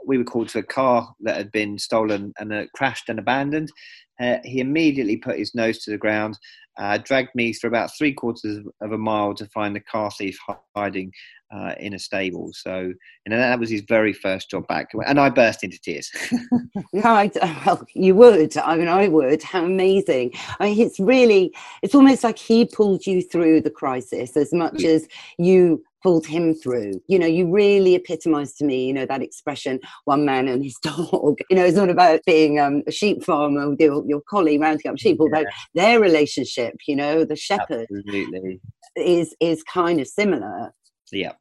[0.05, 3.71] we were called to a car that had been stolen and uh, crashed and abandoned.
[4.19, 6.37] Uh, he immediately put his nose to the ground,
[6.77, 10.37] uh, dragged me for about three quarters of a mile to find the car thief
[10.75, 11.11] hiding
[11.51, 12.51] uh, in a stable.
[12.53, 12.93] So,
[13.25, 16.11] and that was his very first job back, and I burst into tears.
[17.03, 17.31] I,
[17.65, 18.57] well, you would.
[18.57, 19.43] I mean, I would.
[19.43, 20.33] How amazing!
[20.59, 24.83] I mean, it's really, it's almost like he pulled you through the crisis as much
[24.83, 27.01] as you pulled him through.
[27.07, 30.77] You know, you really epitomised to me, you know, that expression, one man and his
[30.83, 31.39] dog.
[31.49, 34.91] You know, it's not about being um, a sheep farmer with your, your collie rounding
[34.91, 38.61] up sheep, although their relationship, you know, the shepherd Absolutely.
[38.95, 40.71] is is kind of similar.
[41.11, 41.33] Yeah.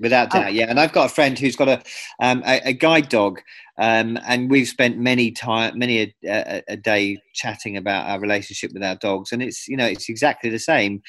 [0.00, 0.66] Without doubt, yeah.
[0.68, 1.80] And I've got a friend who's got a
[2.20, 3.40] um, a, a, guide dog,
[3.78, 8.72] um, and we've spent many time, many a, a, a, day chatting about our relationship
[8.72, 11.02] with our dogs, and it's you know it's exactly the same.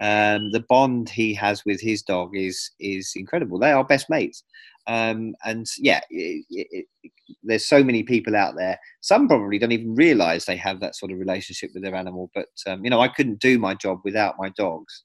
[0.00, 3.58] Um, the bond he has with his dog is is incredible.
[3.58, 4.42] They are best mates,
[4.86, 8.78] um, and yeah, it, it, it, there's so many people out there.
[9.02, 12.30] Some probably don't even realise they have that sort of relationship with their animal.
[12.34, 15.02] But um, you know, I couldn't do my job without my dogs.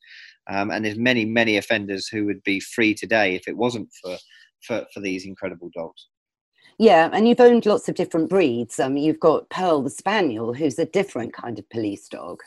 [0.49, 4.17] Um, and there's many, many offenders who would be free today if it wasn't for,
[4.65, 6.07] for, for these incredible dogs.
[6.79, 8.79] Yeah, and you've owned lots of different breeds.
[8.79, 12.39] Um, you've got Pearl the Spaniel, who's a different kind of police dog.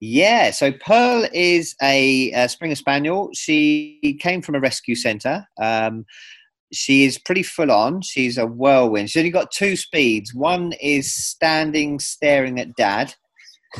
[0.00, 3.30] Yeah, so Pearl is a, a Springer Spaniel.
[3.34, 5.46] She came from a rescue centre.
[5.60, 6.04] Um,
[6.72, 8.02] she is pretty full on.
[8.02, 9.10] She's a whirlwind.
[9.10, 10.34] She's only got two speeds.
[10.34, 13.14] One is standing, staring at dad,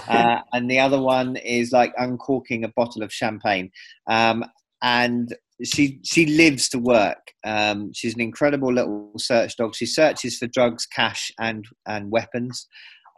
[0.08, 3.70] uh, and the other one is like uncorking a bottle of champagne.
[4.08, 4.44] Um,
[4.82, 7.32] and she she lives to work.
[7.44, 9.74] Um, she's an incredible little search dog.
[9.74, 12.66] She searches for drugs, cash, and and weapons.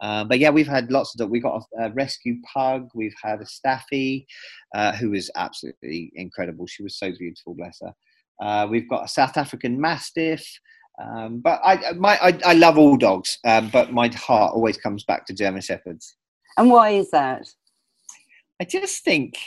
[0.01, 1.31] Um, but yeah, we've had lots of dogs.
[1.31, 2.89] We've got a, a rescue pug.
[2.95, 4.25] We've had a staffy,
[4.73, 6.65] uh, who is absolutely incredible.
[6.65, 7.93] She was so beautiful, bless her.
[8.41, 10.43] Uh, we've got a South African Mastiff.
[10.99, 15.03] Um, but I, my, I, I, love all dogs, um, but my heart always comes
[15.03, 16.15] back to German Shepherds.
[16.57, 17.47] And why is that?
[18.59, 19.37] I just think,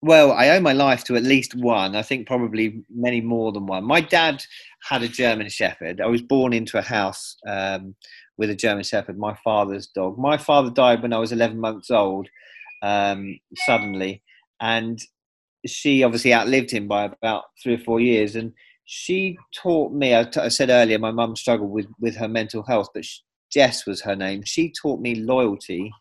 [0.00, 1.96] well, I owe my life to at least one.
[1.96, 3.84] I think probably many more than one.
[3.84, 4.44] My dad
[4.88, 6.00] had a German Shepherd.
[6.00, 7.94] I was born into a house um,
[8.36, 10.18] with a German Shepherd, my father's dog.
[10.18, 12.28] My father died when I was 11 months old,
[12.82, 14.22] um, suddenly.
[14.60, 15.00] And
[15.66, 18.36] she obviously outlived him by about three or four years.
[18.36, 18.52] And
[18.84, 22.62] she taught me, I, t- I said earlier, my mum struggled with, with her mental
[22.62, 23.20] health, but she,
[23.54, 24.42] Jess was her name.
[24.44, 25.92] She taught me loyalty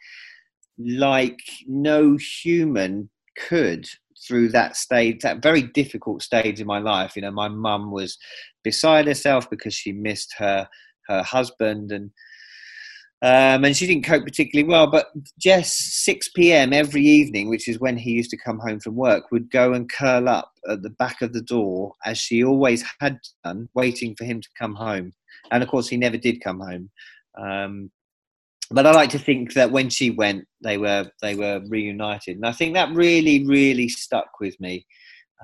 [0.78, 3.88] like no human could
[4.28, 7.16] through that stage, that very difficult stage in my life.
[7.16, 8.18] You know, my mum was
[8.64, 10.68] beside herself because she missed her
[11.08, 12.12] her husband and
[13.22, 14.86] um, and she didn't cope particularly well.
[14.88, 15.08] But
[15.40, 16.74] Jess, 6 p.m.
[16.74, 19.90] every evening, which is when he used to come home from work, would go and
[19.90, 24.26] curl up at the back of the door, as she always had done, waiting for
[24.26, 25.14] him to come home.
[25.52, 26.90] And of course, he never did come home.
[27.38, 27.92] Um,
[28.72, 32.46] but I like to think that when she went, they were they were reunited, and
[32.46, 34.86] I think that really really stuck with me.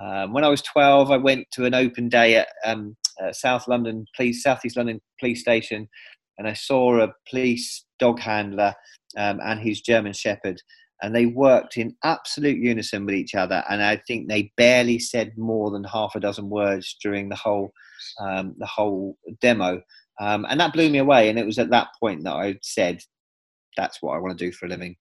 [0.01, 2.95] Um, when I was 12, I went to an open day at um,
[3.33, 5.89] South London Police, Southeast London Police Station,
[6.37, 8.73] and I saw a police dog handler
[9.17, 10.61] um, and his German Shepherd,
[11.01, 13.63] and they worked in absolute unison with each other.
[13.69, 17.71] And I think they barely said more than half a dozen words during the whole
[18.19, 19.81] um, the whole demo.
[20.19, 21.29] Um, and that blew me away.
[21.29, 23.01] And it was at that point that I said,
[23.77, 24.95] that's what I want to do for a living.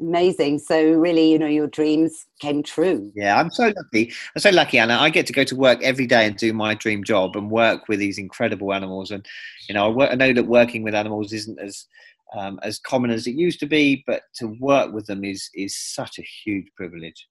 [0.00, 0.60] Amazing.
[0.60, 3.12] So really, you know, your dreams came true.
[3.14, 4.12] Yeah, I'm so lucky.
[4.34, 4.94] I'm so lucky, Anna.
[4.94, 7.86] I get to go to work every day and do my dream job and work
[7.86, 9.10] with these incredible animals.
[9.10, 9.26] And
[9.68, 11.86] you know, I, work, I know that working with animals isn't as
[12.34, 15.76] um, as common as it used to be, but to work with them is is
[15.76, 17.26] such a huge privilege.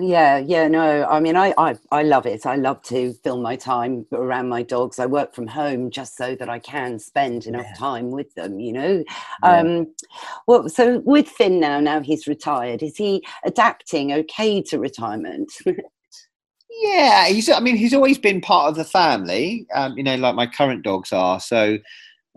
[0.00, 1.04] Yeah, yeah, no.
[1.04, 2.46] I mean, I, I, I love it.
[2.46, 4.98] I love to fill my time around my dogs.
[4.98, 7.74] I work from home just so that I can spend enough yeah.
[7.74, 8.58] time with them.
[8.58, 9.04] You know.
[9.42, 9.58] Yeah.
[9.58, 9.94] Um,
[10.46, 12.82] well, so with Finn now, now he's retired.
[12.82, 15.52] Is he adapting okay to retirement?
[16.70, 17.50] yeah, he's.
[17.50, 19.66] I mean, he's always been part of the family.
[19.74, 21.38] Um, you know, like my current dogs are.
[21.38, 21.76] So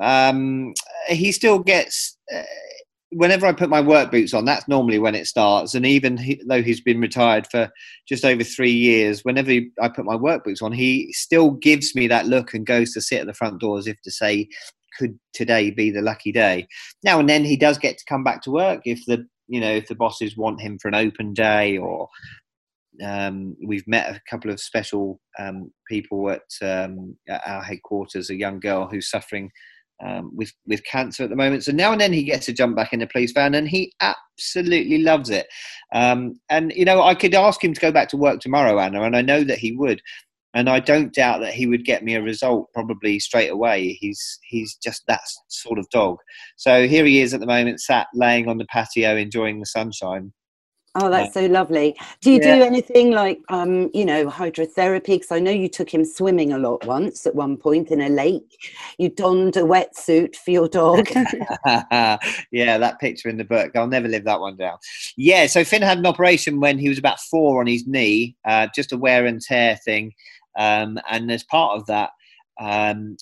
[0.02, 0.74] um,
[1.08, 2.18] he still gets.
[2.36, 2.44] Uh,
[3.12, 5.74] whenever I put my work boots on, that's normally when it starts.
[5.74, 7.70] And even he, though he's been retired for
[8.08, 12.08] just over three years, whenever I put my work boots on, he still gives me
[12.08, 14.48] that look and goes to sit at the front door as if to say,
[14.98, 16.68] "Could today be the lucky day?"
[17.04, 19.72] Now and then he does get to come back to work if the you know
[19.72, 22.10] if the bosses want him for an open day or
[23.04, 28.30] um, we've met a couple of special um, people at, um, at, our headquarters.
[28.30, 29.52] A young girl who's suffering
[30.04, 31.64] um, with with cancer at the moment.
[31.64, 33.94] So now and then he gets to jump back in the police van, and he
[34.02, 35.48] absolutely loves it.
[35.94, 39.04] Um, and you know, I could ask him to go back to work tomorrow, Anna,
[39.04, 40.02] and I know that he would.
[40.54, 43.98] And I don't doubt that he would get me a result probably straight away.
[44.00, 46.18] He's he's just that sort of dog.
[46.56, 50.32] So here he is at the moment, sat laying on the patio, enjoying the sunshine.
[50.98, 51.98] Oh, that's so lovely.
[52.22, 52.56] Do you yeah.
[52.56, 55.06] do anything like, um, you know, hydrotherapy?
[55.08, 58.08] Because I know you took him swimming a lot once at one point in a
[58.08, 58.72] lake.
[58.98, 61.10] You donned a wetsuit for your dog.
[62.52, 63.76] yeah, that picture in the book.
[63.76, 64.78] I'll never live that one down.
[65.18, 68.68] Yeah, so Finn had an operation when he was about four on his knee, uh,
[68.74, 70.14] just a wear and tear thing.
[70.58, 72.12] Um, and as part of that,
[72.60, 73.18] um,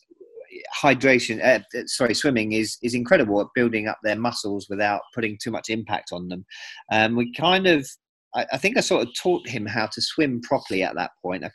[0.82, 5.52] hydration uh, sorry swimming is is incredible at building up their muscles without putting too
[5.52, 6.46] much impact on them.
[6.92, 7.88] Um, we kind of
[8.36, 11.44] I, I, think i sort of taught him how to swim properly at that point.
[11.44, 11.52] I,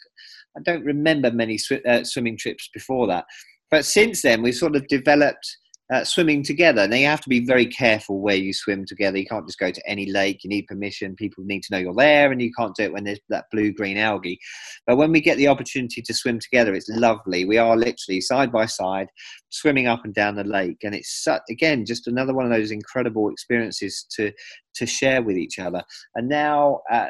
[0.56, 3.24] I don't remember many sw- uh, swimming trips before that.
[3.70, 5.46] But since then we've sort of developed
[5.92, 6.86] uh, swimming together.
[6.86, 9.18] Now you have to be very careful where you swim together.
[9.18, 10.44] You can't just go to any lake.
[10.44, 11.16] You need permission.
[11.16, 13.72] People need to know you're there, and you can't do it when there's that blue
[13.72, 14.38] green algae.
[14.86, 17.44] But when we get the opportunity to swim together, it's lovely.
[17.44, 19.08] We are literally side by side,
[19.50, 23.30] swimming up and down the lake, and it's again just another one of those incredible
[23.30, 24.32] experiences to
[24.74, 25.82] to share with each other.
[26.14, 26.80] And now.
[26.90, 27.08] Uh,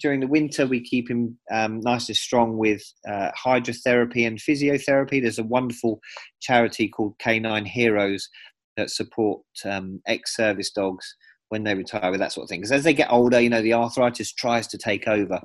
[0.00, 5.20] during the winter, we keep him um, nice and strong with uh, hydrotherapy and physiotherapy.
[5.20, 6.00] There's a wonderful
[6.40, 8.28] charity called Canine Heroes
[8.76, 11.14] that support um, ex-service dogs
[11.50, 12.60] when they retire with that sort of thing.
[12.60, 15.40] Because as they get older, you know, the arthritis tries to take over.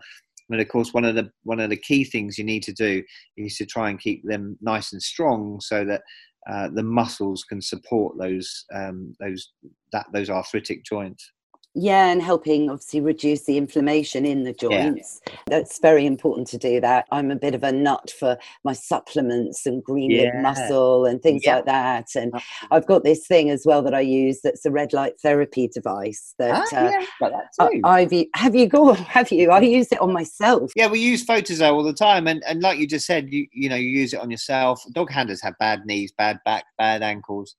[0.49, 3.03] And of course, one of the one of the key things you need to do
[3.37, 6.01] is to try and keep them nice and strong, so that
[6.49, 9.51] uh, the muscles can support those um, those
[9.91, 11.31] that those arthritic joints.
[11.75, 15.21] Yeah, and helping obviously reduce the inflammation in the joints.
[15.27, 15.33] Yeah.
[15.47, 17.05] That's very important to do that.
[17.11, 20.41] I'm a bit of a nut for my supplements and green yeah.
[20.41, 21.57] muscle and things yeah.
[21.57, 22.07] like that.
[22.15, 22.33] And
[22.71, 26.33] I've got this thing as well that I use that's a red light therapy device
[26.39, 27.33] that, ah, uh, that
[27.83, 29.51] I, have have you got have you?
[29.51, 30.71] I use it on myself.
[30.75, 33.69] Yeah, we use Photizo all the time and, and like you just said, you you
[33.69, 34.83] know, you use it on yourself.
[34.93, 37.55] Dog handlers have bad knees, bad back, bad ankles.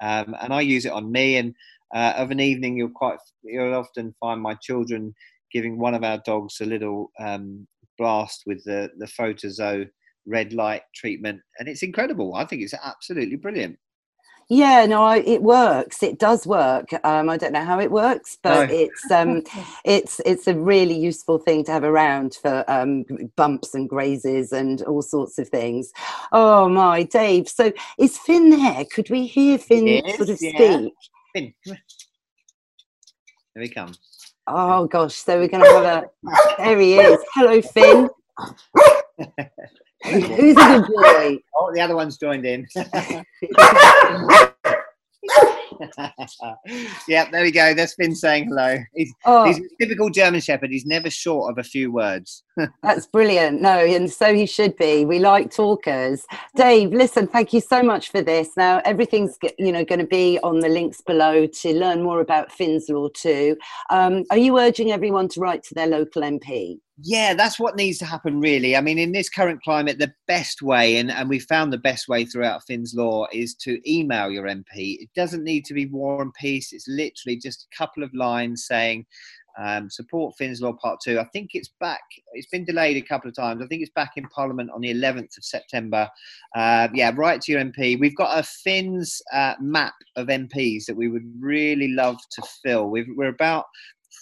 [0.00, 1.54] Um, and I use it on me and
[1.94, 5.14] uh, of an evening, you'll quite you'll often find my children
[5.52, 7.66] giving one of our dogs a little um,
[7.98, 9.88] blast with the the Photizo
[10.26, 12.34] red light treatment, and it's incredible.
[12.34, 13.78] I think it's absolutely brilliant.
[14.48, 16.02] Yeah, no, I, it works.
[16.02, 16.88] It does work.
[17.04, 18.74] Um, I don't know how it works, but no.
[18.74, 19.42] it's um,
[19.84, 23.04] it's it's a really useful thing to have around for um,
[23.36, 25.92] bumps and grazes and all sorts of things.
[26.32, 27.48] Oh my, Dave!
[27.48, 28.84] So is Finn there?
[28.84, 30.50] Could we hear Finn is, sort of yeah.
[30.50, 30.92] speak?
[31.34, 31.78] Finn, Here
[33.54, 33.98] he comes.
[34.46, 36.10] Oh gosh, so we're to have a.
[36.58, 37.18] There he is.
[37.34, 38.10] Hello, Finn.
[40.04, 41.38] Who's a good boy?
[41.56, 42.66] Oh, the other one's joined in.
[47.08, 47.74] yeah, there we go.
[47.74, 48.78] That's Finn saying hello.
[48.94, 49.44] He's, oh.
[49.46, 50.70] he's a typical German Shepherd.
[50.70, 52.44] He's never short of a few words.
[52.82, 53.60] That's brilliant.
[53.60, 55.04] No, and so he should be.
[55.04, 56.24] We like talkers.
[56.56, 58.50] Dave, listen, thank you so much for this.
[58.56, 62.52] Now, everything's you know going to be on the links below to learn more about
[62.52, 63.56] Finn's Law too.
[63.90, 66.78] Um, are you urging everyone to write to their local MP?
[67.04, 68.76] Yeah, that's what needs to happen, really.
[68.76, 72.06] I mean, in this current climate, the best way, and, and we found the best
[72.06, 75.00] way throughout Finn's Law, is to email your MP.
[75.00, 78.66] It doesn't need to be War and Peace, it's literally just a couple of lines
[78.66, 79.04] saying,
[79.60, 81.18] um, support Finn's Law Part 2.
[81.18, 82.02] I think it's back,
[82.34, 83.60] it's been delayed a couple of times.
[83.62, 86.08] I think it's back in Parliament on the 11th of September.
[86.54, 87.98] Uh, yeah, write to your MP.
[87.98, 92.88] We've got a Finn's uh, map of MPs that we would really love to fill.
[92.88, 93.64] we are about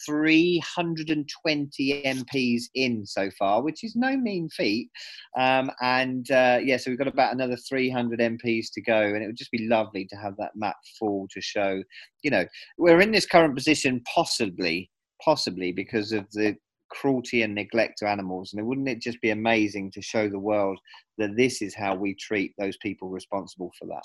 [0.07, 4.91] 320 MPs in so far, which is no mean feat.
[5.39, 9.27] Um, and uh, yeah, so we've got about another 300 MPs to go, and it
[9.27, 11.83] would just be lovely to have that map full to show.
[12.23, 12.45] You know,
[12.79, 14.91] we're in this current position possibly,
[15.23, 16.57] possibly because of the
[16.91, 18.53] cruelty and neglect to animals.
[18.53, 20.79] And wouldn't it just be amazing to show the world
[21.19, 24.03] that this is how we treat those people responsible for that?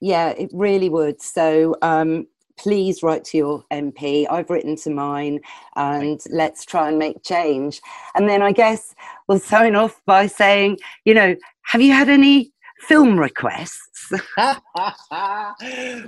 [0.00, 1.20] Yeah, it really would.
[1.20, 4.26] So, um, please write to your MP.
[4.30, 5.40] I've written to mine,
[5.76, 7.80] and let's try and make change.
[8.14, 8.94] And then I guess
[9.28, 14.12] we'll sign off by saying, you know, have you had any film requests?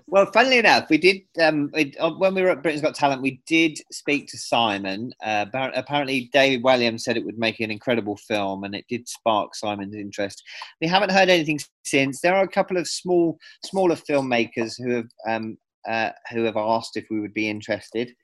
[0.07, 3.23] well, funnily enough, we did um, it, uh, when we were at Britain's Got Talent.
[3.23, 5.13] We did speak to Simon.
[5.25, 9.55] Uh, apparently, David Walliams said it would make an incredible film, and it did spark
[9.55, 10.43] Simon's interest.
[10.81, 12.21] We haven't heard anything since.
[12.21, 15.59] There are a couple of small, smaller filmmakers who have um,
[15.89, 18.15] uh, who have asked if we would be interested.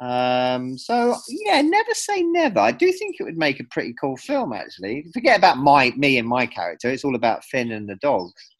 [0.00, 2.60] Um, so yeah, never say never.
[2.60, 4.52] I do think it would make a pretty cool film.
[4.52, 6.88] Actually, forget about my me and my character.
[6.88, 8.50] It's all about Finn and the dogs.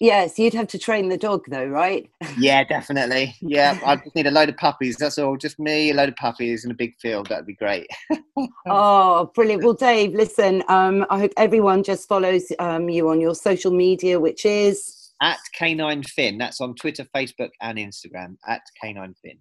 [0.00, 2.08] Yes, you'd have to train the dog though, right?
[2.38, 3.34] Yeah, definitely.
[3.40, 4.96] Yeah, I just need a load of puppies.
[4.96, 5.36] That's all.
[5.36, 7.28] Just me, a load of puppies in a big field.
[7.28, 7.86] That'd be great.
[8.66, 9.62] oh, brilliant.
[9.62, 14.20] Well, Dave, listen, um, I hope everyone just follows um, you on your social media,
[14.20, 16.38] which is at Canine Finn.
[16.38, 19.38] That's on Twitter, Facebook, and Instagram at Canine Finn.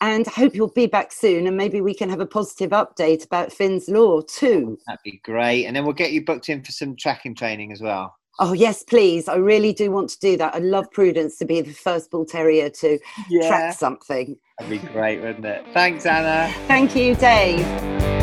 [0.00, 3.24] and I hope you'll be back soon and maybe we can have a positive update
[3.24, 4.78] about Finn's Law too.
[4.86, 5.66] That'd be great.
[5.66, 8.14] And then we'll get you booked in for some tracking training as well.
[8.38, 9.28] Oh, yes, please.
[9.28, 10.54] I really do want to do that.
[10.54, 12.98] I'd love Prudence to be the first bull terrier to
[13.28, 13.48] yeah.
[13.48, 14.36] track something.
[14.58, 15.66] That'd be great, wouldn't it?
[15.74, 16.50] Thanks, Anna.
[16.66, 18.19] Thank you, Dave.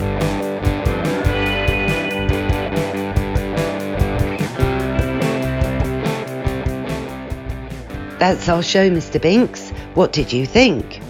[8.19, 9.21] That's our show, Mr.
[9.21, 9.69] Binks.
[9.93, 11.01] What did you think?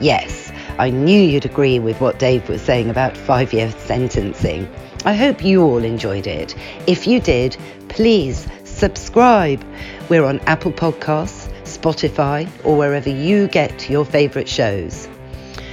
[0.00, 4.68] Yes, I knew you'd agree with what Dave was saying about five year sentencing.
[5.04, 6.54] I hope you all enjoyed it.
[6.86, 7.56] If you did,
[7.90, 9.62] please subscribe.
[10.08, 15.06] We're on Apple Podcasts, Spotify, or wherever you get your favourite shows.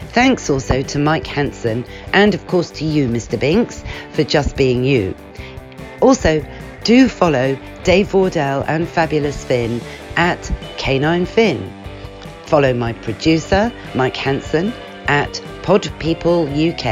[0.09, 3.39] Thanks also to Mike Hanson and, of course, to you, Mr.
[3.39, 3.81] Binks,
[4.11, 5.15] for just being you.
[6.01, 6.45] Also,
[6.83, 9.79] do follow Dave Wardell and Fabulous Finn
[10.15, 11.71] at Canine Finn.
[12.45, 14.73] Follow my producer, Mike Hanson,
[15.07, 16.85] at Pod People UK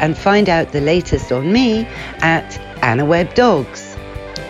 [0.00, 1.86] and find out the latest on me
[2.20, 3.96] at Anna Webb Dogs.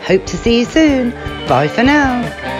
[0.06, 1.10] Hope to see you soon.
[1.46, 2.59] Bye for now.